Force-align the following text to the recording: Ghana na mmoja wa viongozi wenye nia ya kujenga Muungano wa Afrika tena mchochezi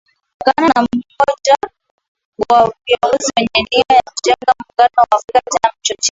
Ghana 0.45 0.67
na 0.75 0.81
mmoja 0.81 1.55
wa 2.49 2.73
viongozi 2.85 3.33
wenye 3.37 3.67
nia 3.71 3.95
ya 3.95 4.01
kujenga 4.15 4.53
Muungano 4.59 4.89
wa 4.97 5.17
Afrika 5.17 5.41
tena 5.41 5.73
mchochezi 5.79 5.99